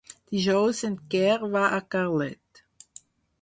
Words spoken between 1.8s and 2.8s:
Carlet.